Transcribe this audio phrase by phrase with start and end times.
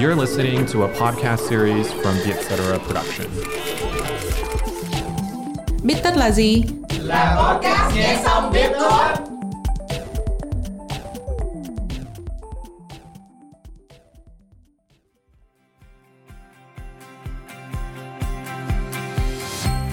[0.00, 2.78] You're listening to a podcast series from the Etc.
[2.86, 3.26] production.
[5.84, 6.62] Biết tất là gì?
[7.00, 9.04] Là podcast nghe xong biết thôi.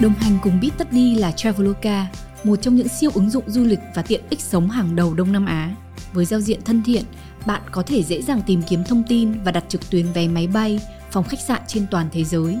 [0.00, 2.06] Đồng hành cùng Biết tất đi là Traveloka,
[2.44, 5.32] một trong những siêu ứng dụng du lịch và tiện ích sống hàng đầu Đông
[5.32, 5.70] Nam Á.
[6.12, 7.04] Với giao diện thân thiện,
[7.46, 10.46] bạn có thể dễ dàng tìm kiếm thông tin và đặt trực tuyến vé máy
[10.46, 12.58] bay, phòng khách sạn trên toàn thế giới.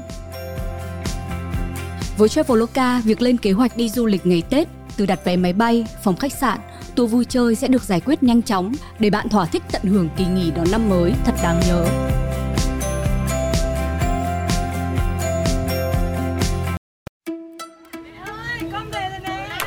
[2.16, 5.52] Với Traveloka, việc lên kế hoạch đi du lịch ngày Tết, từ đặt vé máy
[5.52, 6.58] bay, phòng khách sạn,
[6.94, 10.08] tour vui chơi sẽ được giải quyết nhanh chóng để bạn thỏa thích tận hưởng
[10.16, 11.86] kỳ nghỉ đón năm mới thật đáng nhớ.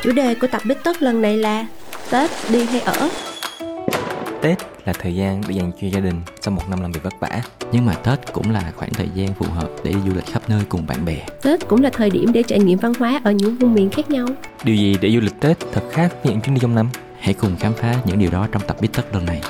[0.03, 1.67] Chủ đề của tập Bít Tất lần này là
[2.09, 3.09] Tết đi hay ở
[4.41, 7.13] Tết là thời gian để dành cho gia đình sau một năm làm việc vất
[7.19, 7.41] vả.
[7.71, 10.41] Nhưng mà Tết cũng là khoảng thời gian phù hợp để đi du lịch khắp
[10.47, 11.17] nơi cùng bạn bè.
[11.41, 14.09] Tết cũng là thời điểm để trải nghiệm văn hóa ở những vùng miền khác
[14.09, 14.27] nhau
[14.63, 16.89] Điều gì để du lịch Tết thật khác với những chuyến đi trong năm?
[17.19, 19.41] Hãy cùng khám phá những điều đó trong tập Bít Tất lần này.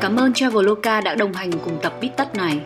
[0.00, 2.60] Cảm ơn Traveloka đã đồng hành cùng tập Biết tất này.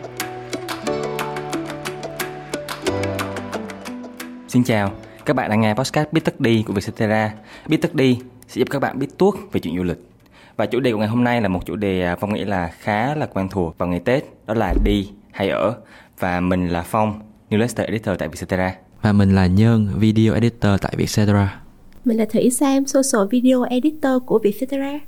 [4.47, 4.91] Xin chào,
[5.25, 7.33] các bạn đang nghe podcast Biết Tất Đi của Vietcetera.
[7.67, 9.97] Biết Tất Đi sẽ giúp các bạn biết tuốt về chuyện du lịch.
[10.57, 12.67] Và chủ đề của ngày hôm nay là một chủ đề à, Phong nghĩ là
[12.79, 15.75] khá là quen thuộc vào ngày Tết, đó là đi hay ở.
[16.19, 18.75] Và mình là Phong, Newsletter Editor tại Vietcetera.
[19.01, 21.61] Và mình là Nhân, Video Editor tại Vietcetera.
[22.05, 24.99] Mình là Thủy Sam, social video editor của Vietcetera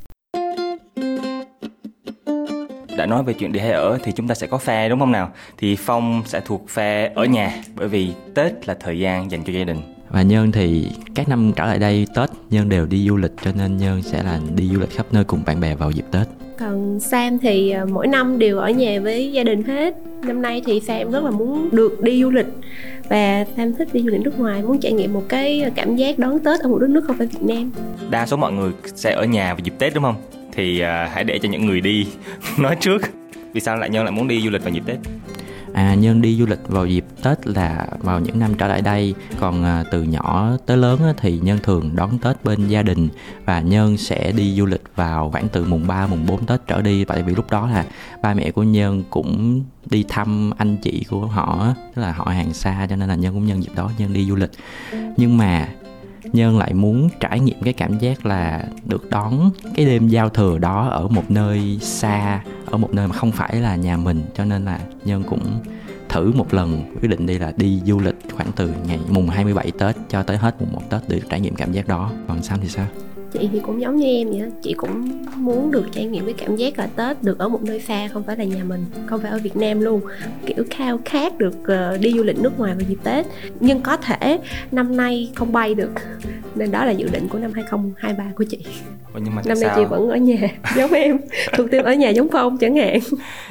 [2.99, 5.11] đã nói về chuyện đi hay ở thì chúng ta sẽ có phe đúng không
[5.11, 5.31] nào?
[5.57, 9.53] Thì Phong sẽ thuộc phe ở nhà bởi vì Tết là thời gian dành cho
[9.53, 9.98] gia đình.
[10.09, 13.51] Và Nhân thì các năm trở lại đây Tết Nhân đều đi du lịch cho
[13.57, 16.27] nên Nhân sẽ là đi du lịch khắp nơi cùng bạn bè vào dịp Tết.
[16.59, 20.61] Còn Sam thì à, mỗi năm đều ở nhà với gia đình hết Năm nay
[20.65, 22.45] thì Sam rất là muốn được đi du lịch
[23.09, 26.19] Và Sam thích đi du lịch nước ngoài Muốn trải nghiệm một cái cảm giác
[26.19, 27.71] đón Tết ở một đất nước không phải Việt Nam
[28.09, 30.15] Đa số mọi người sẽ ở nhà vào dịp Tết đúng không?
[30.53, 32.07] Thì à, hãy để cho những người đi
[32.59, 33.01] nói trước.
[33.53, 34.97] Vì sao lại Nhân lại muốn đi du lịch vào dịp Tết?
[35.73, 39.13] À, Nhân đi du lịch vào dịp Tết là vào những năm trở lại đây.
[39.39, 43.09] Còn à, từ nhỏ tới lớn á, thì Nhân thường đón Tết bên gia đình
[43.45, 46.81] Và Nhân sẽ đi du lịch vào khoảng từ mùng 3, mùng 4 Tết trở
[46.81, 47.05] đi.
[47.05, 47.85] Tại vì lúc đó là
[48.21, 52.25] ba mẹ của Nhân cũng đi thăm anh chị của họ á, Tức là họ
[52.25, 54.51] hàng xa cho nên là Nhân cũng nhân dịp đó Nhân đi du lịch.
[55.17, 55.67] Nhưng mà
[56.33, 60.57] Nhân lại muốn trải nghiệm cái cảm giác là được đón cái đêm giao thừa
[60.57, 64.45] đó ở một nơi xa, ở một nơi mà không phải là nhà mình cho
[64.45, 65.59] nên là Nhân cũng
[66.09, 69.71] thử một lần quyết định đi là đi du lịch khoảng từ ngày mùng 27
[69.79, 72.11] Tết cho tới hết mùng 1 Tết để trải nghiệm cảm giác đó.
[72.27, 72.85] Còn Sam thì sao?
[73.33, 74.45] Chị thì cũng giống như em vậy đó.
[74.61, 77.79] Chị cũng muốn được trải nghiệm cái cảm giác là Tết được ở một nơi
[77.79, 80.01] xa Không phải là nhà mình, không phải ở Việt Nam luôn
[80.45, 83.25] Kiểu khao khát được ờ, đi du lịch nước ngoài vào dịp Tết
[83.59, 84.39] Nhưng có thể
[84.71, 85.91] năm nay không bay được
[86.55, 88.57] Nên đó là dự định của năm 2023 của chị
[89.13, 89.75] Ủa, nhưng mà Năm nay sao?
[89.75, 91.17] chị vẫn ở nhà, giống em
[91.53, 92.99] Thuộc tim ở nhà giống Phong chẳng hạn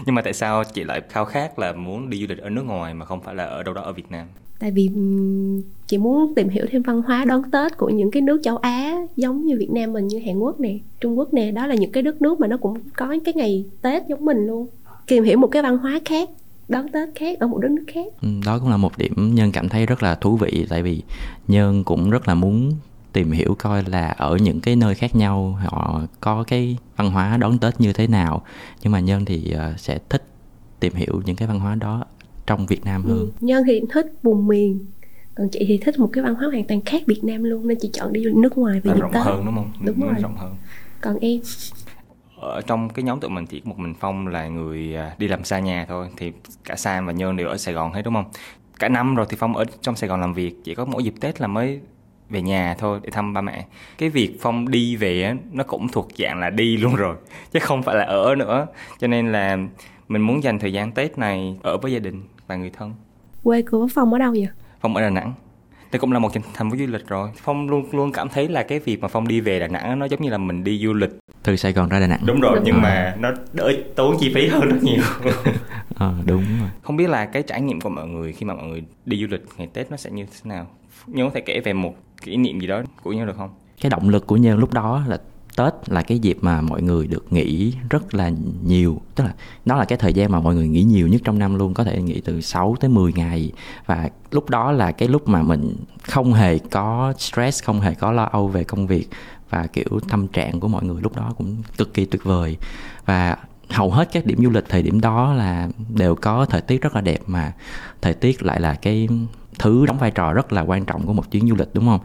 [0.06, 2.62] Nhưng mà tại sao chị lại khao khát là muốn đi du lịch ở nước
[2.66, 4.26] ngoài mà không phải là ở đâu đó ở Việt Nam?
[4.58, 4.90] Tại vì
[5.86, 8.96] chị muốn tìm hiểu thêm văn hóa đón Tết của những cái nước châu Á
[9.16, 11.92] giống như Việt Nam mình như Hàn Quốc nè, Trung Quốc nè, đó là những
[11.92, 14.66] cái đất nước mà nó cũng có cái ngày Tết giống mình luôn.
[15.06, 16.30] Tìm hiểu một cái văn hóa khác,
[16.68, 18.06] đón Tết khác ở một đất nước khác.
[18.46, 21.02] Đó cũng là một điểm nhân cảm thấy rất là thú vị tại vì
[21.48, 22.72] nhân cũng rất là muốn
[23.12, 27.36] tìm hiểu coi là ở những cái nơi khác nhau họ có cái văn hóa
[27.36, 28.42] đón tết như thế nào
[28.82, 30.24] nhưng mà nhân thì ờ, sẽ thích
[30.80, 32.04] tìm hiểu những cái văn hóa đó
[32.48, 33.18] trong việt nam hơn.
[33.18, 33.30] Ừ.
[33.40, 34.86] Nhân thì thích vùng miền,
[35.34, 37.78] còn chị thì thích một cái văn hóa hoàn toàn khác Việt Nam luôn nên
[37.80, 39.22] chị chọn đi du lịch nước ngoài về dịp Tết.
[39.26, 39.72] đúng không?
[39.80, 40.14] Đúng rồi.
[40.22, 40.54] rộng hơn.
[41.00, 41.40] Còn em,
[42.40, 45.28] ở trong cái nhóm tụi mình chỉ có một mình phong là người à, đi
[45.28, 46.32] làm xa nhà thôi thì
[46.64, 48.30] cả sam và nhơn đều ở sài gòn hết đúng không?
[48.78, 51.14] Cả năm rồi thì phong ở trong sài gòn làm việc chỉ có mỗi dịp
[51.20, 51.80] tết là mới
[52.30, 53.66] về nhà thôi để thăm ba mẹ.
[53.98, 57.16] Cái việc phong đi về á, nó cũng thuộc dạng là đi luôn rồi
[57.52, 58.66] chứ không phải là ở nữa.
[58.98, 59.58] Cho nên là
[60.08, 62.94] mình muốn dành thời gian tết này ở với gia đình và người thân.
[63.42, 64.48] Quê của Phong ở đâu vậy?
[64.80, 65.34] phong ở đà nẵng.
[65.92, 67.30] Đây cũng là một thành phố du lịch rồi.
[67.36, 70.06] Phong luôn luôn cảm thấy là cái việc mà phong đi về đà nẵng nó
[70.06, 71.10] giống như là mình đi du lịch
[71.42, 72.20] từ sài gòn ra đà nẵng.
[72.26, 72.82] Đúng rồi Đúng nhưng rồi.
[72.82, 75.02] mà nó đỡ tốn chi phí hơn rất nhiều.
[75.94, 76.68] Ờ đúng rồi.
[76.82, 79.26] Không biết là cái trải nghiệm của mọi người khi mà mọi người đi du
[79.30, 80.66] lịch ngày tết nó sẽ như thế nào?
[81.06, 83.50] Nhớ có thể kể về một kỷ niệm gì đó của nhau được không?
[83.80, 85.18] Cái động lực của nhân lúc đó là
[85.58, 88.30] Tết là cái dịp mà mọi người được nghỉ rất là
[88.64, 89.00] nhiều.
[89.14, 89.34] Tức là
[89.64, 91.84] nó là cái thời gian mà mọi người nghỉ nhiều nhất trong năm luôn Có
[91.84, 93.52] thể nghỉ từ 6 tới 10 ngày.
[93.86, 98.12] Và lúc đó là cái lúc mà mình không hề có stress, không hề có
[98.12, 99.08] lo âu về công việc.
[99.50, 102.56] Và kiểu tâm trạng của mọi người lúc đó cũng cực kỳ tuyệt vời.
[103.04, 103.36] Và
[103.70, 106.94] hầu hết các điểm du lịch thời điểm đó là đều có thời tiết rất
[106.94, 107.52] là đẹp mà
[108.02, 109.08] thời tiết lại là cái
[109.58, 112.00] thứ đóng vai trò rất là quan trọng của một chuyến du lịch đúng không?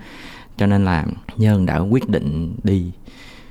[0.57, 1.05] Cho nên là
[1.37, 2.91] nhân đã quyết định đi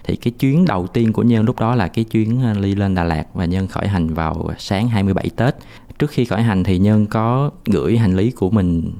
[0.04, 2.94] thì cái chuyến đầu tiên của nhân lúc đó là cái chuyến ờ, đi lên
[2.94, 5.54] Đà Lạt và nhân khởi hành vào sáng 27 Tết
[5.98, 8.92] trước khi khởi hành thì nhân có gửi hành lý của mình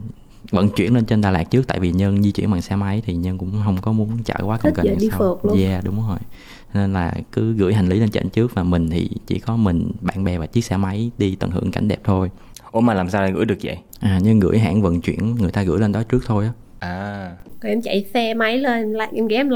[0.50, 3.02] vận chuyển lên trên Đà Lạt trước tại vì nhân di chuyển bằng xe máy
[3.06, 5.58] thì nhân cũng không có muốn chở quá công kênh đi phượt luôn.
[5.58, 6.19] Yeah đúng rồi.
[6.75, 9.93] Nên là cứ gửi hành lý lên trên trước và mình thì chỉ có mình
[10.00, 12.31] bạn bè và chiếc xe máy đi tận hưởng cảnh đẹp thôi.
[12.72, 13.76] Ủa mà làm sao lại gửi được vậy?
[14.00, 16.52] À nhân gửi hãng vận chuyển người ta gửi lên đó trước thôi á.
[16.78, 17.37] À.
[17.60, 19.48] Rồi em chạy xe máy lên em ghé em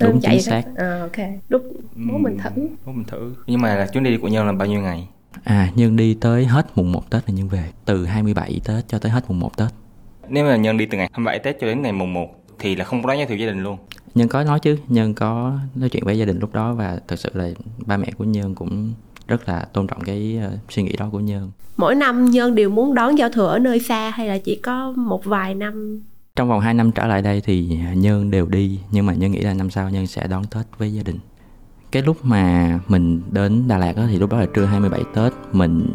[0.00, 0.62] Đúng chạy chính xác.
[0.76, 1.26] À, ok.
[1.48, 1.62] Lúc
[2.10, 2.68] bố mình thử.
[2.86, 3.34] Bố mình thử.
[3.46, 5.08] Nhưng mà là chuyến đi của nhau là bao nhiêu ngày?
[5.44, 8.98] À, Nhân đi tới hết mùng 1 Tết là Nhân về Từ 27 Tết cho
[8.98, 9.68] tới hết mùng 1 Tết
[10.30, 12.84] nếu mà nhân đi từ ngày 27 Tết cho đến ngày mùng 1 thì là
[12.84, 13.78] không có nói giới thiệu gia đình luôn
[14.14, 17.18] nhân có nói chứ nhân có nói chuyện với gia đình lúc đó và thực
[17.18, 17.50] sự là
[17.86, 18.92] ba mẹ của nhân cũng
[19.28, 22.70] rất là tôn trọng cái uh, suy nghĩ đó của nhân mỗi năm nhân đều
[22.70, 26.02] muốn đón giao thừa ở nơi xa hay là chỉ có một vài năm
[26.36, 29.40] trong vòng 2 năm trở lại đây thì nhân đều đi nhưng mà nhân nghĩ
[29.40, 31.18] là năm sau nhân sẽ đón tết với gia đình.
[31.92, 35.32] Cái lúc mà mình đến Đà Lạt đó, thì lúc đó là trưa 27 Tết
[35.52, 35.90] mình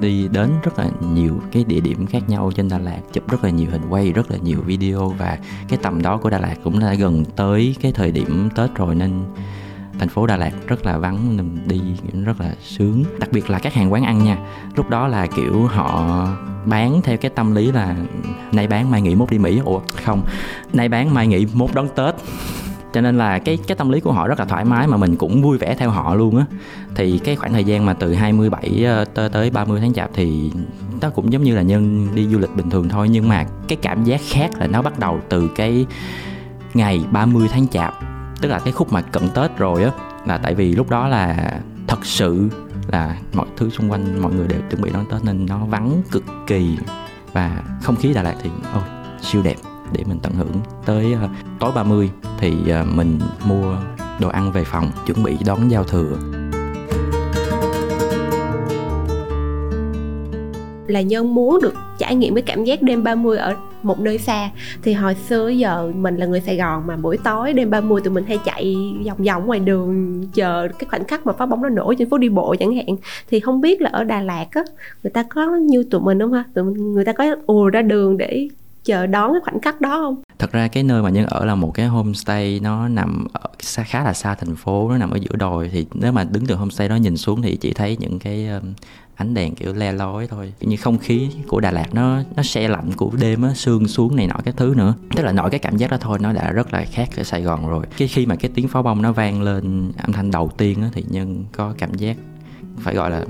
[0.00, 3.44] đi đến rất là nhiều cái địa điểm khác nhau trên Đà Lạt chụp rất
[3.44, 5.38] là nhiều hình quay rất là nhiều video và
[5.68, 8.94] cái tầm đó của Đà Lạt cũng đã gần tới cái thời điểm Tết rồi
[8.94, 9.24] nên
[9.98, 11.80] thành phố Đà Lạt rất là vắng mình đi
[12.24, 13.04] rất là sướng.
[13.18, 14.38] Đặc biệt là các hàng quán ăn nha
[14.76, 16.26] lúc đó là kiểu họ
[16.66, 17.96] bán theo cái tâm lý là
[18.52, 19.60] nay bán mai nghỉ mốt đi Mỹ.
[19.64, 20.22] Ủa, không.
[20.72, 22.14] Nay bán mai nghỉ mốt đón Tết.
[22.92, 25.16] Cho nên là cái cái tâm lý của họ rất là thoải mái mà mình
[25.16, 26.44] cũng vui vẻ theo họ luôn á.
[26.94, 30.50] Thì cái khoảng thời gian mà từ 27 ờ, tới tới 30 tháng chạp thì
[31.00, 33.08] nó cũng giống như là nhân đi du lịch bình thường thôi.
[33.08, 35.86] Nhưng mà cái cảm giác khác là nó bắt đầu từ cái
[36.74, 37.94] ngày 30 tháng chạp,
[38.40, 39.90] tức là cái khúc mà cận Tết rồi á.
[40.26, 41.52] Là tại vì lúc đó là
[41.86, 42.48] thật sự
[42.88, 46.02] là mọi thứ xung quanh mọi người đều chuẩn bị đón Tết nên nó vắng
[46.10, 46.78] cực kỳ.
[47.32, 48.82] Và không khí Đà Lạt thì ôi
[49.22, 49.56] siêu đẹp
[49.92, 50.60] để mình tận hưởng.
[50.84, 51.30] Tới uh,
[51.60, 53.76] tối 30 thì uh, mình mua
[54.20, 56.16] đồ ăn về phòng chuẩn bị đón giao thừa.
[60.86, 63.54] Là nhân muốn được trải nghiệm cái cảm giác đêm 30 ở
[63.86, 64.50] một nơi xa.
[64.82, 68.14] Thì hồi xưa giờ mình là người Sài Gòn mà buổi tối đêm 30 tụi
[68.14, 71.68] mình hay chạy vòng vòng ngoài đường chờ cái khoảnh khắc mà pháo bóng nó
[71.68, 72.96] nổ trên phố đi bộ chẳng hạn.
[73.30, 74.62] Thì không biết là ở Đà Lạt á
[75.02, 76.44] người ta có như tụi mình không ha?
[76.54, 78.48] Tụi mình, người ta có ùa ra đường để
[78.84, 80.22] chờ đón cái khoảnh khắc đó không?
[80.38, 83.82] Thật ra cái nơi mà nhân ở là một cái homestay nó nằm ở xa
[83.82, 85.70] khá là xa thành phố nó nằm ở giữa đồi.
[85.72, 88.72] Thì nếu mà đứng từ homestay đó nhìn xuống thì chỉ thấy những cái um,
[89.16, 90.52] ánh đèn kiểu le lói thôi.
[90.60, 94.16] Như không khí của Đà Lạt nó nó xe lạnh của đêm á, sương xuống
[94.16, 94.94] này nọ cái thứ nữa.
[95.16, 97.42] Tức là nội cái cảm giác đó thôi, nó đã rất là khác ở Sài
[97.42, 97.86] Gòn rồi.
[97.96, 100.88] Cái khi mà cái tiếng pháo bông nó vang lên âm thanh đầu tiên á,
[100.92, 102.16] thì nhân có cảm giác
[102.78, 103.24] phải gọi là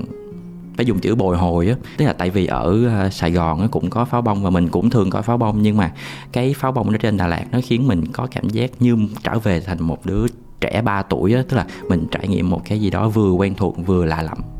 [0.77, 1.75] phải dùng chữ bồi hồi á.
[1.97, 4.89] Tức là tại vì ở ờ, Sài Gòn cũng có pháo bông và mình cũng
[4.89, 5.91] thường coi pháo bông, nhưng mà
[6.31, 9.39] cái pháo bông ở trên Đà Lạt nó khiến mình có cảm giác như trở
[9.39, 10.25] về thành một đứa
[10.61, 11.43] trẻ 3 tuổi á.
[11.49, 14.56] Tức là mình trải nghiệm một cái gì đó vừa quen thuộc, vừa lạ lẫm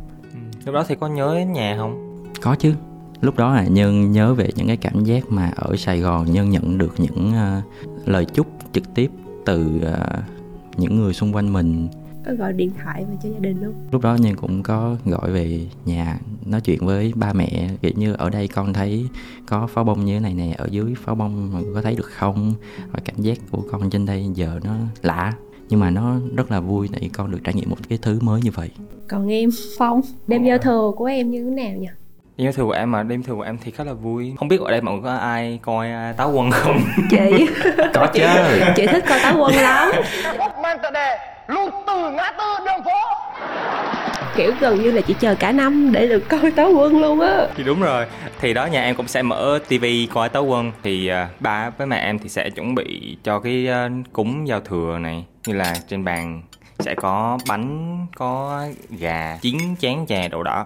[0.68, 2.24] lúc đó thì có nhớ nhà không?
[2.42, 2.74] Có chứ.
[3.22, 6.50] Lúc đó là nhân nhớ về những cái cảm giác mà ở sài gòn nhân
[6.50, 7.64] nhận được những uh,
[8.08, 9.12] lời chúc trực tiếp
[9.46, 10.24] từ uh,
[10.78, 11.88] những người xung quanh mình.
[12.26, 13.74] Có gọi điện thoại về cho gia đình không?
[13.92, 17.70] Lúc đó nhân cũng có gọi về nhà nói chuyện với ba mẹ.
[17.82, 19.08] Kiểu như ở đây con thấy
[19.46, 22.10] có pháo bông như thế này nè ở dưới pháo bông mà có thấy được
[22.12, 22.54] không?
[22.92, 25.34] Và cảm giác của con trên đây giờ nó lạ
[25.70, 28.20] nhưng mà nó rất là vui tại vì con được trải nghiệm một cái thứ
[28.22, 28.70] mới như vậy.
[29.08, 31.88] Còn em phong đêm giao thừa của em như thế nào nhỉ?
[32.38, 34.34] Đêm giao thừa của em mà đêm thừa của em thì khá là vui.
[34.40, 36.80] Không biết ở đây mọi người có ai coi à, táo quân không?
[37.10, 37.48] Chị.
[37.94, 38.24] Có chứ.
[38.76, 39.92] chị thích coi táo quân lắm.
[41.48, 43.17] Lùn từ ngã tư đường phố
[44.38, 47.48] kiểu gần như là chỉ chờ cả năm để được coi táo quân luôn á.
[47.56, 48.06] Thì đúng rồi.
[48.40, 50.72] Thì đó nhà em cũng sẽ mở tivi coi táo quân.
[50.84, 54.60] Thì uh, ba với mẹ em thì sẽ chuẩn bị cho cái uh, cúng giao
[54.60, 55.26] thừa này.
[55.48, 56.42] Như là trên bàn
[56.80, 60.66] sẽ có bánh có gà chín chén chè đậu đỏ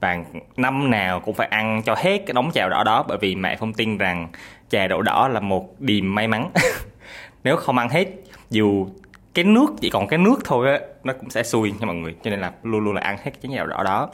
[0.00, 0.16] và
[0.56, 3.56] năm nào cũng phải ăn cho hết cái đống chè đỏ đó bởi vì mẹ
[3.56, 4.28] không tin rằng
[4.70, 6.50] chè đậu đỏ là một điềm may mắn.
[7.44, 8.06] Nếu không ăn hết
[8.50, 8.86] dù
[9.34, 12.16] cái nước chỉ còn cái nước thôi á nó cũng sẽ xui cho mọi người.
[12.22, 14.08] Cho nên là luôn luôn là ăn hết cái chén dầu đỏ đó.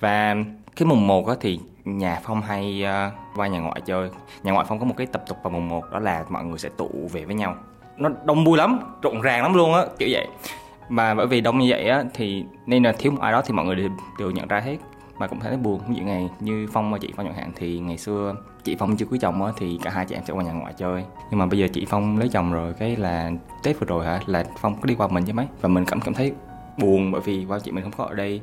[0.00, 0.36] Và
[0.76, 4.10] cái mùng một á thì nhà phong hay uh, qua nhà ngoại chơi.
[4.42, 6.58] Nhà ngoại phong có một cái tập tục vào mùng một đó là mọi người
[6.58, 7.56] sẽ tụ về với nhau.
[7.96, 10.26] Nó đông vui lắm rộn ràng lắm luôn á kiểu vậy.
[10.88, 13.54] Mà bởi vì đông như vậy á thì nên là thiếu một ai đó thì
[13.54, 14.76] mọi người đều, đều nhận ra hết
[15.18, 17.78] mà cũng thấy buồn ví dụ ngày như phong và chị phong chẳng hạn, thì
[17.78, 20.44] ngày xưa chị phong chưa cưới chồng á, thì cả hai chị em sẽ qua
[20.44, 21.04] nhà ngoại chơi.
[21.30, 23.30] Nhưng mà bây giờ chị phong lấy chồng rồi, cái là
[23.62, 25.46] tết vừa rồi hả, là phong có đi qua mình chứ mấy.
[25.60, 26.32] Và mình cảm cảm thấy
[26.78, 28.40] buồn bởi vì qua chị mình không có ở đây.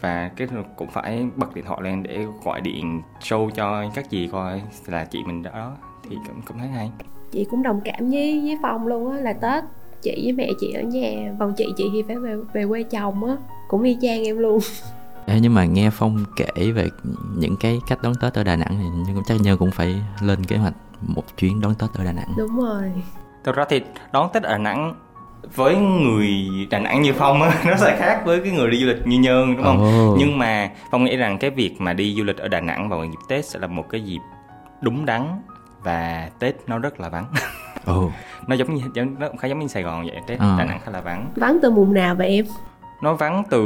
[0.00, 4.28] Và cái cũng phải bật điện thoại lên để gọi điện show cho các chị
[4.32, 5.72] coi là chị mình đó.
[6.10, 6.90] Thì cũng cũng thấy hay.
[7.32, 9.64] Chị cũng đồng cảm với với phong luôn á, là tết
[10.02, 13.24] chị với mẹ chị ở nhà còn chị chị thì phải về về quê chồng
[13.24, 13.36] á,
[13.68, 14.58] cũng y chang em luôn.
[15.26, 16.90] Ê, nhưng mà nghe phong kể về
[17.36, 20.44] những cái cách đón tết ở đà nẵng thì nhưng chắc nhớ cũng phải lên
[20.44, 22.92] kế hoạch một chuyến đón tết ở đà nẵng đúng rồi
[23.44, 23.80] thực ra thì
[24.12, 24.94] đón tết ở đà nẵng
[25.54, 26.28] với người
[26.70, 29.18] Đà Nẵng như Phong á nó sẽ khác với cái người đi du lịch như
[29.18, 30.10] Nhơn đúng không?
[30.12, 30.18] Oh.
[30.18, 33.04] Nhưng mà Phong nghĩ rằng cái việc mà đi du lịch ở Đà Nẵng vào
[33.04, 34.20] dịp Tết sẽ là một cái dịp
[34.80, 35.42] đúng đắn
[35.82, 37.26] và Tết nó rất là vắng.
[37.90, 38.12] Oh.
[38.46, 38.82] nó giống như
[39.18, 40.58] nó khá giống như Sài Gòn vậy, Tết uh.
[40.58, 41.32] Đà Nẵng khá là vắng.
[41.36, 42.44] Vắng từ mùng nào vậy em?
[43.02, 43.62] Nó vắng từ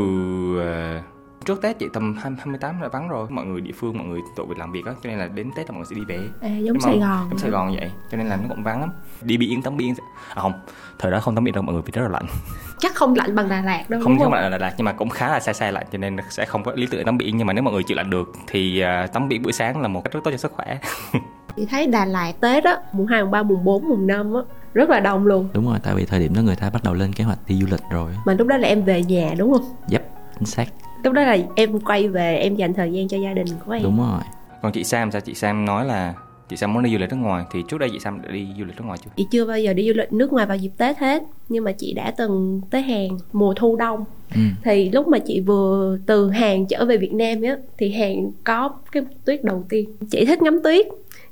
[0.56, 1.04] uh,
[1.44, 3.26] trước Tết chị tầm 28 là vắng rồi.
[3.30, 5.50] Mọi người địa phương mọi người tụ việc làm việc á cho nên là đến
[5.56, 6.28] Tết là mọi người sẽ đi về.
[6.40, 8.90] À, giống Sài Gòn giống Sài Gòn vậy cho nên là nó cũng vắng lắm.
[9.22, 9.94] Đi biển tắm biển
[10.28, 10.52] à, không
[10.98, 12.26] thời đó không tắm biển đâu mọi người vì rất là lạnh.
[12.78, 14.92] Chắc không lạnh bằng Đà Lạt đâu không không lạnh là Đà Lạt nhưng mà
[14.92, 17.36] cũng khá là xa xa lạnh cho nên sẽ không có lý tưởng tắm biển
[17.36, 19.88] nhưng mà nếu mọi người chịu lạnh được thì uh, tắm biển buổi sáng là
[19.88, 20.78] một cách rất tốt cho sức khỏe.
[21.56, 24.40] Chị thấy Đà Lạt Tết á mùng hai mùng ba mùng bốn mùng năm á
[24.74, 25.48] rất là đông luôn.
[25.52, 27.60] Đúng rồi tại vì thời điểm đó người ta bắt đầu lên kế hoạch đi
[27.60, 29.64] du lịch rồi mà lúc đó là em về nhà đúng không?
[29.90, 30.02] Yep
[30.40, 30.66] chính xác
[31.04, 33.82] lúc đó là em quay về em dành thời gian cho gia đình của em.
[33.82, 34.20] Đúng rồi.
[34.62, 35.20] Còn chị Sam sao?
[35.20, 36.14] Chị Sam nói là
[36.48, 37.44] chị Sam muốn đi du lịch nước ngoài.
[37.52, 39.10] Thì trước đây chị Sam đã đi du lịch nước ngoài chưa?
[39.16, 41.22] Chị chưa bao giờ đi du lịch nước ngoài vào dịp Tết hết.
[41.48, 44.04] Nhưng mà chị đã từng tới Hàn mùa thu đông.
[44.34, 44.40] Ừ.
[44.64, 48.14] thì lúc mà chị vừa từ Hàn trở về Việt Nam á thì Hàn
[48.44, 49.88] có cái tuyết đầu tiên.
[50.10, 50.86] Chị thích ngắm tuyết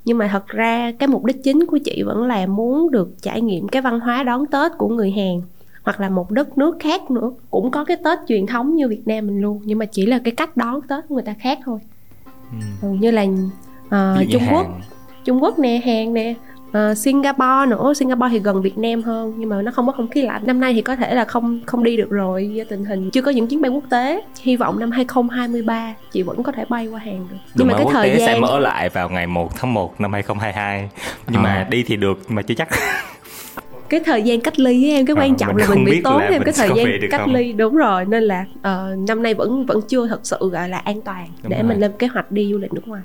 [0.04, 3.40] nhưng mà thật ra cái mục đích chính của chị vẫn là muốn được trải
[3.40, 5.40] nghiệm cái văn hóa đón Tết của người Hàn
[5.88, 7.30] hoặc là một đất nước khác nữa.
[7.50, 9.60] Cũng có cái tết truyền thống như việt nam mình luôn.
[9.64, 11.78] Nhưng mà chỉ là cái cách đón tết của người ta khác thôi.
[12.52, 12.58] Ừ.
[12.82, 14.66] ừ như là uh, trung quốc.
[15.24, 16.34] Trung quốc nè hàn nè
[16.68, 17.92] uh, Singapore nữa.
[17.94, 19.34] Singapore thì gần Việt Nam hơn.
[19.36, 20.42] Nhưng mà nó không có không khí lạnh.
[20.46, 23.10] Năm nay thì có thể là không không đi được rồi do tình hình.
[23.10, 24.22] Chưa có những chuyến bay quốc tế.
[24.42, 27.36] Hy vọng năm 2023 chị vẫn có thể bay qua Hàn được.
[27.54, 30.88] Nhưng mà cái thời gian sẽ mở lại vào ngày 1 tháng 1 năm 2022
[31.28, 31.42] nhưng à.
[31.42, 32.68] mà đi thì được mà chưa chắc
[33.88, 36.22] cái thời gian cách ly với em cái à, quan trọng là mình bị tốn
[36.28, 37.34] thêm cái thời gian cách không?
[37.34, 40.78] ly đúng rồi nên là uh, năm nay vẫn vẫn chưa thật sự gọi là
[40.78, 41.68] an toàn đúng để rồi.
[41.68, 43.02] mình lên kế hoạch đi du lịch nước ngoài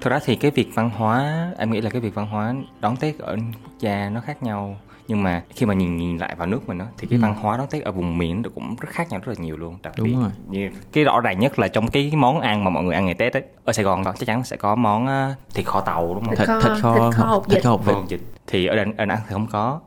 [0.00, 2.96] Thực ra thì cái việc văn hóa em nghĩ là cái việc văn hóa đón
[2.96, 4.76] Tết ở quốc gia nó khác nhau
[5.08, 7.22] nhưng mà khi mà nhìn nhìn lại vào nước mình đó thì cái ừ.
[7.22, 9.56] văn hóa đón tết ở vùng miền nó cũng rất khác nhau rất là nhiều
[9.56, 10.30] luôn đặc Đúng rồi.
[10.48, 13.14] như cái rõ ràng nhất là trong cái món ăn mà mọi người ăn ngày
[13.14, 16.24] tết ấy ở sài gòn chắc chắn sẽ có món uh, thịt kho tàu đúng
[16.24, 16.36] không?
[16.36, 18.20] Thịt, thịt kho thịt kho hộp thịt kho hộp vịt.
[18.46, 19.80] Thì ở đà, ở đà nẵng thì không có.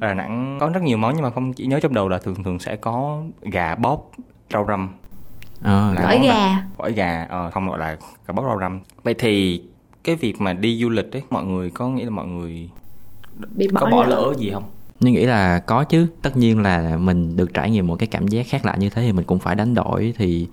[0.00, 2.18] Ở đà nẵng có rất nhiều món nhưng mà không chỉ nhớ trong đầu là
[2.18, 4.10] thường thường sẽ có gà bóp
[4.52, 4.88] rau răm.
[5.62, 7.96] À, gỏi gà gỏi gà ờ, không gọi là
[8.26, 8.80] gà bóp rau răm.
[9.02, 9.62] Vậy thì
[10.04, 12.70] cái việc mà đi du lịch ấy mọi người có nghĩ là mọi người
[13.54, 14.64] bị bỏ có bỏ lỡ gì không?
[15.00, 16.06] Nhưng nghĩ là có chứ.
[16.22, 19.02] Tất nhiên là mình được trải nghiệm một cái cảm giác khác lạ như thế
[19.02, 20.14] thì mình cũng phải đánh đổi.
[20.16, 20.46] Thì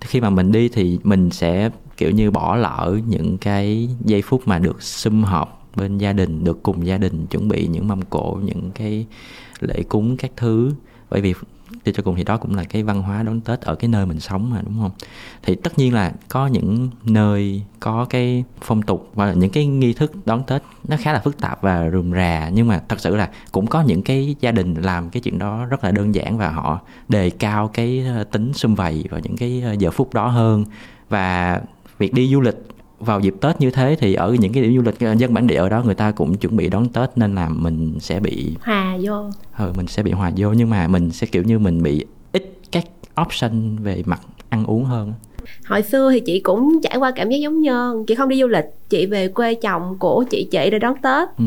[0.00, 4.42] khi mà mình đi thì mình sẽ kiểu như bỏ lỡ những cái giây phút
[4.44, 8.02] mà được sum họp bên gia đình được cùng gia đình chuẩn bị những mâm
[8.02, 9.06] cỗ những cái
[9.60, 10.72] lễ cúng các thứ.
[11.10, 11.34] Bởi vì
[11.84, 14.06] thì cho cùng thì đó cũng là cái văn hóa đón Tết ở cái nơi
[14.06, 14.90] mình sống mà, đúng không?
[15.42, 19.92] Thì tất nhiên là có những nơi có cái phong tục và những cái nghi
[19.92, 23.16] thức đón Tết nó khá là phức tạp và rườm rà nhưng mà thật sự
[23.16, 26.38] là cũng có những cái gia đình làm cái chuyện đó rất là đơn giản
[26.38, 30.14] và họ đề cao cái ờ, tính xung vầy vào những cái ờ, giờ phút
[30.14, 30.64] đó hơn
[31.08, 31.60] và
[31.98, 32.56] việc đi du lịch
[33.00, 35.56] vào dịp Tết như thế thì ở những cái điểm du lịch dân bản địa
[35.56, 38.96] ở đó người ta cũng chuẩn bị đón Tết nên là mình sẽ bị hòa
[39.02, 39.30] vô.
[39.58, 42.58] Ừ, mình sẽ bị hòa vô nhưng mà mình sẽ kiểu như mình bị ít
[42.72, 42.84] các
[43.20, 45.12] option về mặt ăn uống hơn.
[45.66, 48.46] Hồi xưa thì chị cũng trải qua cảm giác giống nhân, chị không đi du
[48.46, 51.28] lịch, chị về quê chồng của chị chị để đón Tết.
[51.38, 51.44] Ừ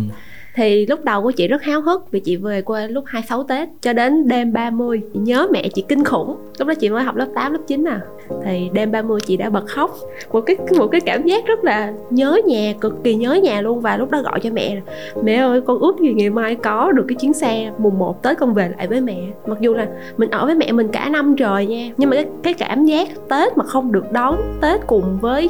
[0.59, 3.69] thì lúc đầu của chị rất háo hức vì chị về quê lúc 26 Tết
[3.81, 6.35] cho đến đêm 30 chị nhớ mẹ chị kinh khủng.
[6.59, 8.01] Lúc đó chị mới học lớp 8 lớp 9 à.
[8.45, 9.95] Thì đêm 30 chị đã bật khóc.
[10.31, 13.81] Một cái một cái cảm giác rất là nhớ nhà cực kỳ nhớ nhà luôn
[13.81, 14.81] và lúc đó gọi cho mẹ
[15.23, 18.35] mẹ ơi con ước gì ngày mai có được cái chuyến xe mùng 1 tới
[18.35, 19.19] con về lại với mẹ.
[19.45, 19.87] Mặc dù là
[20.17, 23.07] mình ở với mẹ mình cả năm rồi nha nhưng mà cái, cái cảm giác
[23.29, 25.49] Tết mà không được đón Tết cùng với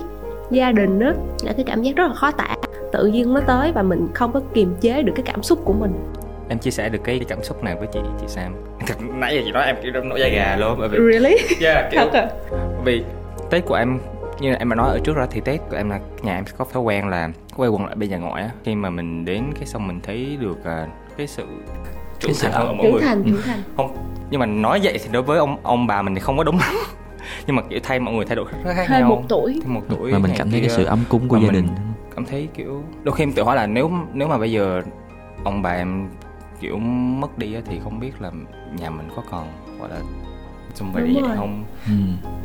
[0.51, 1.11] gia đình đó
[1.43, 2.55] là cái cảm giác rất là khó tả
[2.91, 5.73] tự nhiên nó tới và mình không có kiềm chế được cái cảm xúc của
[5.73, 5.93] mình.
[6.49, 8.53] Em chia sẻ được cái cảm xúc này với chị chị Sam.
[8.99, 11.35] Nãy giờ chị nói em kiểu nổi da gà luôn bởi vì really?
[11.61, 12.29] Yeah, kiểu, à?
[12.85, 13.03] vì
[13.49, 13.99] Tết của em
[14.39, 16.65] như em mà nói ở trước đó thì Tết của em là nhà em có
[16.73, 18.49] thói quen là quay quần lại bên nhà ngoại á.
[18.63, 21.45] Khi mà mình đến cái xong mình thấy được uh, cái sự
[22.19, 22.51] trưởng thành.
[22.51, 23.01] hơn ở mỗi người.
[23.01, 23.59] thành, trưởng thành.
[23.77, 23.97] không
[24.31, 26.59] nhưng mà nói vậy thì đối với ông ông bà mình thì không có đúng
[26.59, 26.75] lắm.
[27.47, 29.09] Nhưng mà kiểu thay mọi người thay đổi rất khác thêm nhau.
[29.09, 29.59] một tuổi.
[29.63, 31.67] Thêm một tuổi mà mình cảm thấy cái sự ấm cúng của gia đình
[32.19, 34.81] cảm thấy kiểu đôi khi em tự hỏi là nếu nếu mà bây giờ
[35.43, 36.09] ông bà em
[36.59, 36.77] kiểu
[37.19, 38.31] mất đi á, thì không biết là
[38.79, 39.47] nhà mình có còn
[39.79, 39.99] gọi là
[40.73, 41.91] xung vầy Đúng vậy không ừ.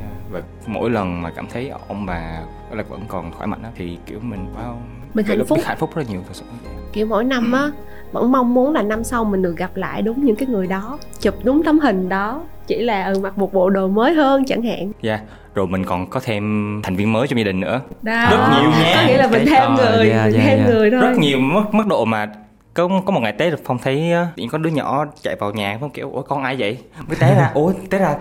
[0.01, 0.13] Yeah.
[0.31, 2.41] và mỗi lần mà cảm thấy ông bà
[2.71, 4.75] là vẫn còn khỏe mạnh á, thì kiểu mình wow
[5.15, 5.59] Mình hạnh phúc.
[5.65, 6.45] hạnh phúc rất nhiều thật sự
[6.93, 7.71] kiểu mỗi năm á
[8.13, 10.99] vẫn mong muốn là năm sau mình được gặp lại đúng những cái người đó
[11.21, 14.63] chụp đúng tấm hình đó chỉ là ừ, mặc một bộ đồ mới hơn chẳng
[14.63, 15.21] hạn Yeah.
[15.55, 16.43] rồi mình còn có thêm
[16.83, 18.27] thành viên mới trong gia đình nữa đó.
[18.31, 18.93] Rất nhiều nha.
[18.97, 20.69] có nghĩa là mình thêm người yeah, mình yeah, thêm yeah.
[20.71, 22.29] người thôi rất nhiều mức mức độ mà
[22.75, 24.13] có có một ngày tết phong thấy
[24.53, 26.79] có đứa nhỏ chạy vào nhà phong kiểu ủa con ai vậy
[27.09, 28.15] mới té ra ủa té ra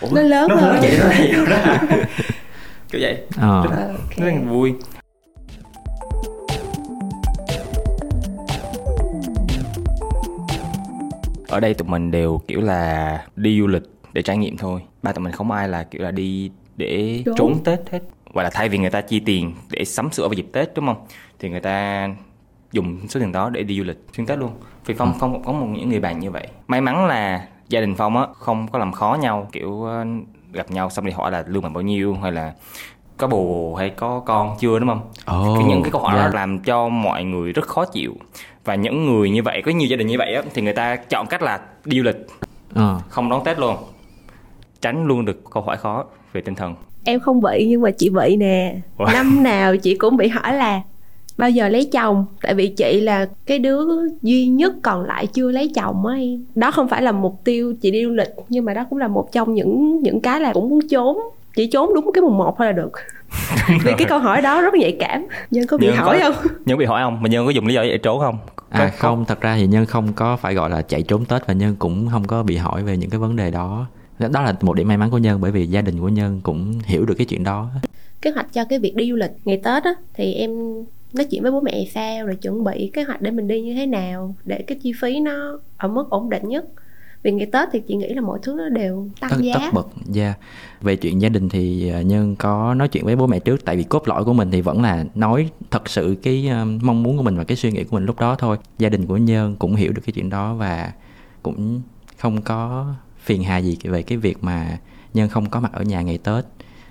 [0.00, 1.78] ủa, Nó lớn nó vậy đó là vậy đó hả?
[2.90, 3.60] kiểu vậy ờ.
[3.62, 3.70] Ok.
[4.16, 4.74] rất là vui
[11.52, 13.82] ở đây tụi mình đều kiểu là đi du lịch
[14.12, 14.80] để trải nghiệm thôi.
[15.02, 17.34] Ba tụi mình không ai là kiểu là đi để Trốn.
[17.36, 18.02] trốn tết hết.
[18.32, 20.86] Và là thay vì người ta chi tiền để sắm sửa vào dịp tết đúng
[20.86, 21.06] không?
[21.38, 22.08] Thì người ta
[22.72, 24.50] dùng số tiền đó để đi du lịch xuyên tết luôn.
[24.86, 26.46] Vì phong phong có một những người bạn như vậy.
[26.68, 30.04] May mắn là gia đình phong á không có làm khó nhau kiểu ờ,
[30.52, 32.52] gặp nhau xong đi hỏi là lương bằng bao nhiêu hay là
[33.16, 35.00] có bồ hay có con chưa đúng không?
[35.58, 36.24] Cái những cái câu hỏi dạ.
[36.24, 38.14] đó làm cho mọi người rất khó chịu.
[38.64, 40.96] Và những người như vậy có nhiều gia đình như vậy á thì người ta
[40.96, 42.26] chọn cách là đi du lịch
[42.74, 43.00] Ờ.
[43.08, 43.76] không đón tết luôn.
[44.80, 46.74] Tránh luôn được câu hỏi khó về tinh thần.
[47.04, 48.74] Em không bị nhưng mà chị bị nè.
[48.98, 49.06] Ủa?
[49.12, 50.80] năm nào chị cũng bị hỏi là
[51.38, 52.24] bao giờ lấy chồng?
[52.42, 53.86] Tại vì chị là cái đứa
[54.22, 56.44] duy nhất còn lại chưa lấy chồng á em.
[56.54, 59.08] Đó không phải là mục tiêu chị đi du lịch nhưng mà đó cũng là
[59.08, 61.18] một trong những những cái là cũng muốn trốn
[61.54, 62.90] chỉ trốn đúng cái mùng một thôi là được.
[63.84, 65.26] Vì cái câu hỏi đó rất nhạy cảm.
[65.50, 66.52] Nhân có bị Nhân hỏi có- không?
[66.66, 67.22] Nhân bị hỏi không?
[67.22, 68.38] Mà nhân có dùng lý do để trốn không?
[68.68, 71.46] À Có- không, thật ra thì Nhân không có phải gọi là chạy trốn Tết
[71.46, 73.86] và Nhân cũng không có bị hỏi về những cái vấn đề đó.
[74.18, 76.78] Đó là một điểm may mắn của Nhân bởi vì gia đình của Nhân cũng
[76.84, 77.68] hiểu được cái chuyện đó.
[78.22, 80.50] kế hoạch cho cái việc đi du lịch ngày tết á thì em
[81.12, 83.74] nói chuyện với bố mẹ sao rồi chuẩn bị kế hoạch để mình đi như
[83.74, 86.64] thế nào để cái chi phí nó ở mức ổn định nhất
[87.22, 89.54] vì ngày tết thì chị nghĩ là mọi thứ nó đều tăng tất giá.
[89.54, 90.38] tất bật yeah.
[90.80, 93.76] về chuyện gia đình thì ờ, nhân có nói chuyện với bố mẹ trước tại
[93.76, 97.16] vì cốt lõi của mình thì vẫn là nói thật sự cái ờ, mong muốn
[97.16, 98.56] của mình và cái suy nghĩ của mình lúc đó thôi.
[98.78, 100.92] Gia đình của nhân cũng hiểu được cái chuyện đó và
[101.42, 101.82] cũng
[102.18, 102.86] không có
[103.18, 104.78] phiền hà gì về cái việc mà
[105.14, 106.44] nhân không có mặt ở nhà ngày tết.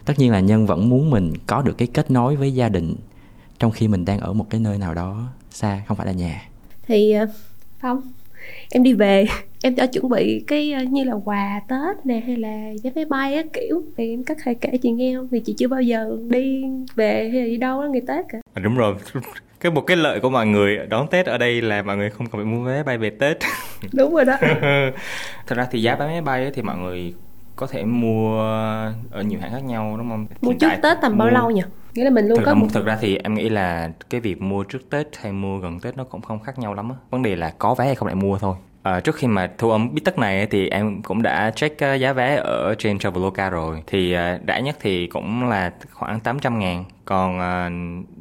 [0.05, 2.95] Tất nhiên là nhân vẫn muốn mình có được cái kết nối với gia đình
[3.59, 6.49] trong khi mình đang ở một cái nơi nào đó xa không phải là nhà.
[6.87, 7.25] Thì ờ,
[7.81, 8.01] không
[8.69, 9.25] em đi về
[9.63, 13.05] em cho chuẩn bị cái ờ, như là quà tết nè hay là vé máy
[13.05, 15.27] bay á kiểu thì em có thể kể chị nghe không?
[15.27, 16.63] Vì chị chưa bao giờ đi
[16.95, 18.39] về hay là đi đâu đó ngày tết cả.
[18.53, 18.95] À, đúng rồi.
[19.59, 22.27] Cái một cái lợi của mọi người đón tết ở đây là mọi người không
[22.27, 23.37] cần phải mua vé bay về tết.
[23.93, 24.37] Đúng rồi đó.
[25.47, 27.13] Thật ra thì giá vé máy bay thì mọi người
[27.55, 28.37] có thể mua
[29.11, 30.25] ở nhiều hãng khác nhau đúng không?
[30.41, 31.61] Mua trước tết tầm bao mua- lâu nhỉ?
[31.93, 34.21] Nghĩa là mình luôn thực có ra, một thực ra thì em nghĩ là cái
[34.21, 36.95] việc mua trước Tết hay mua gần Tết nó cũng không khác nhau lắm á.
[37.09, 38.55] Vấn đề là có vé hay không lại mua thôi.
[38.83, 42.01] À, trước khi mà thu âm biết tất này thì em cũng đã check uh,
[42.01, 43.83] giá vé ở trên Traveloka rồi.
[43.87, 46.85] Thì uh, rẻ nhất thì cũng là khoảng 800 ngàn.
[47.05, 47.39] Còn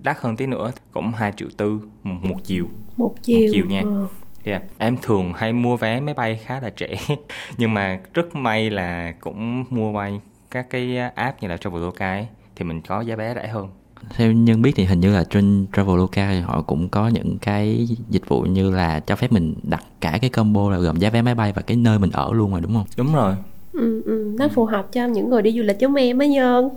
[0.02, 2.66] đắt hơn tí nữa cũng 2 triệu tư một, một chiều.
[2.96, 3.82] một chiều, chiều nha.
[3.84, 4.06] Ờ.
[4.44, 4.62] Yeah.
[4.78, 6.88] Em thường hay mua vé máy bay khá là trễ
[7.58, 10.20] Nhưng mà rất may là cũng mua bay
[10.50, 13.68] các cái app như là Traveloka ấy Thì mình có giá vé rẻ hơn
[14.08, 17.88] theo nhân biết thì hình như là trên Traveloka thì họ cũng có những cái
[18.10, 21.22] dịch vụ như là cho phép mình đặt cả cái combo là gồm giá vé
[21.22, 22.86] máy bay và cái nơi mình ở luôn rồi đúng không?
[22.96, 23.34] Đúng rồi.
[23.72, 26.68] Ừ, ừ, nó phù hợp cho những người đi du lịch giống em á nhân.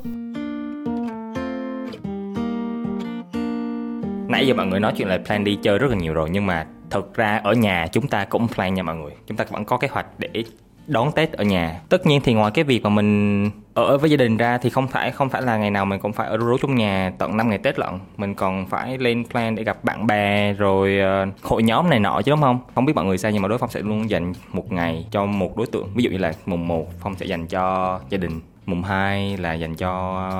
[4.28, 6.46] Nãy giờ mọi người nói chuyện là plan đi chơi rất là nhiều rồi Nhưng
[6.46, 9.12] mà thực ra ở nhà chúng ta cũng plan nha mọi người.
[9.28, 10.44] Chúng ta vẫn có kế hoạch để
[10.88, 11.82] đón Tết ở nhà.
[11.90, 14.88] Tất nhiên thì ngoài cái việc mà mình ở với gia đình ra Thì không
[14.88, 17.50] phải không phải là ngày nào mình cũng phải ở rú trong nhà tận 5
[17.50, 17.90] ngày Tết lận.
[18.18, 22.22] Mình còn phải lên plan để gặp bạn bè Rồi ờ, hội nhóm này nọ
[22.22, 22.60] chứ, đúng không?
[22.76, 25.26] Không biết mọi người sao nhưng mà đối Phong sẽ luôn dành một ngày cho
[25.26, 25.90] một đối tượng.
[25.96, 29.54] Ví dụ như là mùng 1 Phong sẽ dành cho gia đình, Mùng 2 là
[29.54, 30.32] dành cho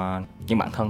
[0.48, 0.90] những bạn thân.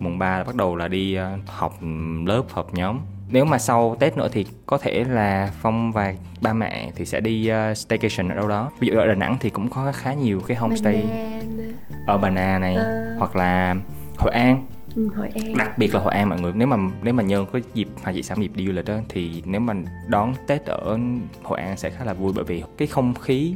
[0.00, 1.78] Mùng 3 là bắt đầu là đi ờ, học
[2.26, 2.98] lớp, học nhóm
[3.34, 7.20] nếu mà sau Tết nữa thì có thể là Phong và ba mẹ thì sẽ
[7.20, 8.70] đi uh, staycation ở đâu đó.
[8.80, 11.72] Ví dụ ở Đà Nẵng thì cũng có khá nhiều cái homestay Banana,
[12.06, 13.14] ở Bà Nà này Ờ.
[13.18, 13.76] hoặc là
[14.18, 14.66] Hội An.
[14.96, 15.54] Ừ, Hội An.
[15.58, 18.14] Đặc biệt là Hội An mọi người nếu mà nếu mà nhơn có dịp hay
[18.14, 19.74] chị Sam dịp đi du lịch đó thì nếu mà
[20.08, 20.98] đón Tết ở
[21.42, 23.54] Hội An sẽ khá là vui bởi vì cái không khí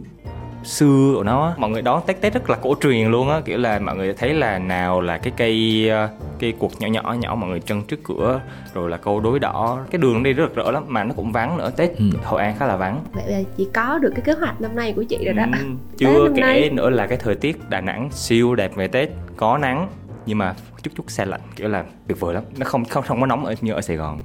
[0.64, 3.40] xưa của nó á, mọi người đón Tết Tết rất là cổ truyền luôn á
[3.44, 7.16] kiểu là mọi người thấy là nào là cái cây ờ, cây cuộc nhỏ nhỏ
[7.20, 8.40] nhỏ mọi người trân trước cửa
[8.74, 9.84] rồi là câu đối đỏ.
[9.90, 12.04] Cái đường đi rất rỡ lắm mà nó cũng vắng nữa Tết Ừ.
[12.24, 13.00] Hội An khá là vắng.
[13.12, 15.44] Vậy là chị có được cái kế hoạch năm nay của chị rồi đó.
[15.52, 15.58] Ừ,
[15.98, 16.70] chưa năm kể nay.
[16.70, 19.88] nữa là cái thời tiết Đà Nẵng siêu đẹp về Tết có nắng
[20.26, 22.42] nhưng mà chút chút xe lạnh kiểu là tuyệt vời lắm.
[22.56, 24.18] Nó không không không có nóng ở như ở Sài Gòn.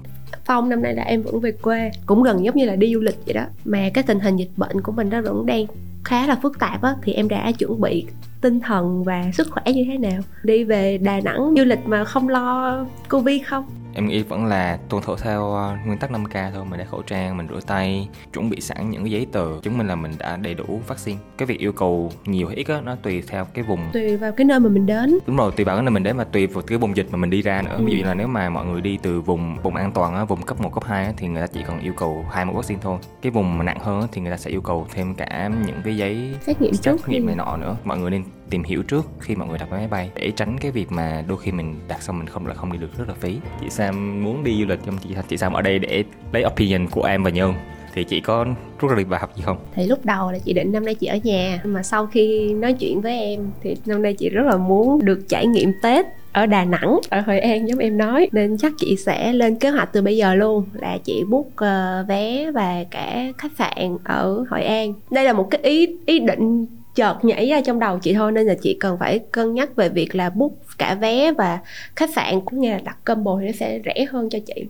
[0.45, 2.99] Phong năm nay là em vẫn về quê cũng gần giống như là đi du
[2.99, 3.43] lịch vậy đó.
[3.65, 5.65] Mà cái tình hình dịch bệnh của mình nó vẫn đang
[6.03, 8.05] khá là phức tạp á, thì em đã chuẩn bị
[8.41, 10.21] tinh thần và sức khỏe như thế nào?
[10.43, 13.65] Đi về Đà Nẵng du lịch mà không lo Covid không?
[13.95, 17.01] Em nghĩ vẫn là tuân thủ theo uh, nguyên tắc 5K thôi mình đeo khẩu
[17.01, 19.61] trang mình rửa tay chuẩn bị sẵn những cái giấy tờ.
[19.61, 21.19] Chứng minh là mình đã đầy đủ vaccine.
[21.37, 23.79] Cái việc yêu cầu nhiều hay ít á nó tùy theo cái vùng.
[23.93, 25.19] Tùy vào cái nơi mà mình đến.
[25.27, 27.17] Đúng rồi tùy vào cái nơi mình đến và tùy vào cái vùng dịch mà
[27.17, 27.75] mình đi ra nữa.
[27.77, 27.85] Ừ.
[27.85, 30.41] ví dụ là nếu mà mọi người đi từ vùng vùng an toàn á vùng
[30.41, 32.79] cấp 1, cấp 2 á, thì người ta chỉ cần yêu cầu hai mũi vaccine
[32.83, 32.97] thôi.
[33.21, 35.81] Cái vùng mà nặng hơn á, thì người ta sẽ yêu cầu thêm cả những
[35.83, 37.75] cái giấy xét nghiệm xét nghiệm này nọ nữa.
[37.83, 38.23] Mọi người nên
[38.53, 41.23] tìm hiểu trước khi mọi người đặt vé máy bay để tránh cái việc mà
[41.27, 43.37] đôi khi mình đặt xong mình không lại không đi được rất là phí.
[43.61, 46.87] Chị Sam muốn đi du lịch nhưng chị chị Sam ở đây để lấy opinion
[46.87, 47.53] của em và Nhơn.
[47.93, 48.45] Thì chị có
[48.79, 49.57] rút ra được bài học gì không?
[49.73, 52.73] Thì lúc đầu là chị định năm nay chị ở nhà Mà sau khi nói
[52.73, 56.45] chuyện với em Thì năm nay chị rất là muốn được trải nghiệm Tết ở
[56.45, 59.89] Đà Nẵng, ở Hội An giống em nói Nên chắc chị sẽ lên kế hoạch
[59.93, 64.63] từ bây giờ luôn Là chị book uh, vé và cả khách sạn ở Hội
[64.63, 64.93] An.
[65.11, 68.47] Đây là một cái ý ý định chợt nhảy ra trong đầu chị thôi, nên
[68.47, 71.59] là chị cần phải cân nhắc về việc là book cả vé và
[71.95, 74.65] khách sạn cũng như là đặt combo thì nó sẽ rẻ hơn cho chị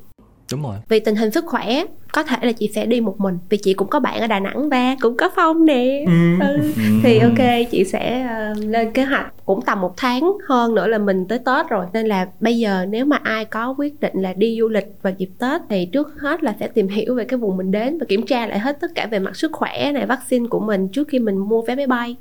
[0.54, 0.76] đúng rồi.
[0.89, 3.74] Vì tình hình sức khỏe có thể là chị sẽ đi một mình vì chị
[3.74, 6.06] cũng có bạn ở đà nẵng và cũng có phong nè.
[6.08, 6.48] Ừ.
[6.48, 6.72] Ừ.
[7.04, 10.98] thì ok chị sẽ uh, lên kế hoạch cũng tầm một tháng hơn nữa là
[10.98, 11.86] mình tới tết rồi.
[11.94, 15.13] Nên là bây giờ nếu mà ai có quyết định là đi du lịch vào
[15.18, 18.06] dịp tết thì trước hết là sẽ tìm hiểu về cái vùng mình đến và
[18.10, 21.08] kiểm tra lại hết tất cả về mặt sức khỏe này vaccine của mình trước
[21.08, 22.16] khi mình mua vé máy bay.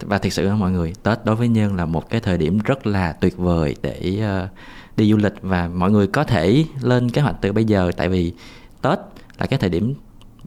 [0.00, 2.86] Và thực sự mọi người tết đối với nhân là một cái thời điểm rất
[2.86, 4.50] là tuyệt vời để uh,
[4.98, 7.90] đi du lịch và mọi người có thể lên kế hoạch từ bây giờ.
[7.96, 8.32] Tại vì
[8.82, 8.98] tết
[9.38, 9.94] là cái thời điểm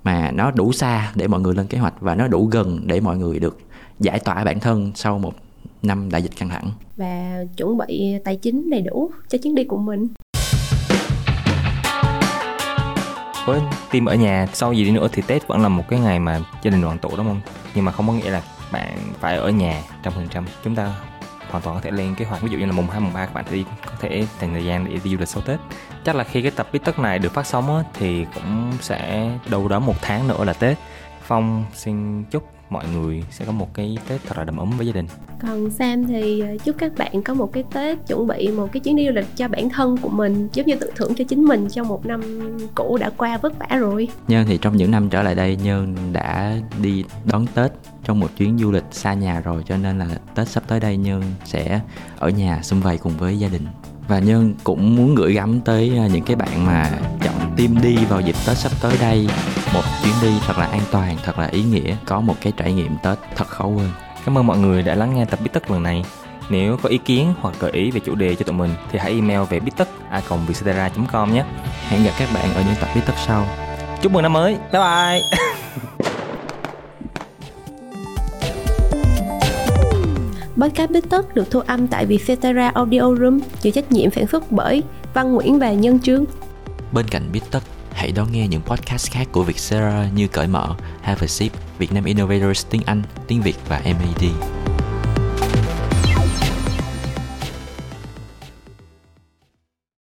[0.04, 3.00] mà nó đủ xa để mọi người lên kế hoạch và nó đủ gần để
[3.00, 3.60] mọi người được
[4.00, 5.34] giải tỏa bản thân sau một
[5.84, 6.72] năm đại dịch căng thẳng.
[6.98, 10.08] Và chuẩn bị tài chính đầy đủ cho chuyến đi của mình.
[13.46, 13.60] Với
[13.92, 16.42] team ở nhà sau gì đi nữa thì Tết vẫn là một cái ngày mà
[16.64, 17.42] gia đình đoàn tụ đúng không?
[17.76, 20.46] Nhưng mà không có nghĩa là bạn phải ở nhà trăm phần trăm.
[20.64, 20.96] Chúng ta
[21.52, 22.42] hoàn toàn có thể lên kế hoạch.
[22.42, 24.66] Ví dụ như là mùng 2, mùng 3 các bạn đi có thể dành thời
[24.66, 25.60] gian để đi du lịch sau Tết.
[26.06, 29.32] Chắc là khi cái tập biết tất này được phát sóng á, thì cũng sẽ
[29.50, 30.78] đâu đó một tháng nữa là Tết.
[31.24, 34.88] Phong xin chúc mọi người sẽ có một cái Tết thật là đầm ấm với
[34.88, 35.08] gia đình.
[35.42, 38.80] Còn Sam thì ờ, chúc các bạn có một cái Tết chuẩn bị một cái
[38.80, 41.44] chuyến đi du lịch cho bản thân của mình, giống như tự thưởng cho chính
[41.44, 42.22] mình trong một năm
[42.76, 44.08] cũ đã qua vất vả rồi.
[44.28, 47.72] Nhân thì trong những năm trở lại đây Nhân đã đi đón Tết
[48.04, 50.98] trong một chuyến du lịch xa nhà rồi cho nên là Tết sắp tới đây
[50.98, 51.80] Nhân sẽ
[52.20, 53.66] ở nhà xung vầy cùng với gia đình
[54.12, 56.92] và nhân cũng muốn gửi gắm tới à, những cái bạn mà
[57.24, 59.28] chọn team đi vào dịp tết sắp tới đây
[59.74, 62.74] một chuyến đi thật là an toàn thật là ý nghĩa có một cái trải
[62.74, 63.90] nghiệm tết thật khó quên.
[64.26, 66.06] Cảm ơn mọi người đã lắng nghe tập biết tất lần này.
[66.50, 69.12] Nếu có ý kiến hoặc gợi ý về chủ đề cho tụi mình thì hãy
[69.12, 70.22] email về biết tất a
[71.12, 71.44] com nhé.
[71.88, 73.48] Hẹn gặp các bạn ở những tập biết tất sau.
[74.02, 74.58] Chúc mừng năm mới.
[74.72, 75.22] Bye bye.
[80.58, 84.52] Podcast Bít Tất được thu âm tại Vietcetera Audio Room, chịu trách nhiệm sản xuất
[84.52, 86.26] bởi Văn Nguyễn và Nhân Trương.
[86.92, 87.60] Bên cạnh Bít Tất,
[87.94, 91.94] hãy đón nghe những podcast khác của Vietcetera như Cởi Mở, Have a Sip, Việt
[91.94, 94.24] Nam Innovators tiếng Anh, tiếng Việt và MAD.